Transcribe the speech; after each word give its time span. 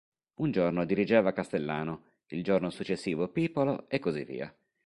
Un 0.39 0.49
giorno 0.49 0.83
dirigeva 0.83 1.31
Castellano, 1.31 2.13
il 2.29 2.43
giorno 2.43 2.71
successivo 2.71 3.27
Pipolo 3.29 3.87
e 3.87 3.99
così 3.99 4.23
via. 4.23 4.51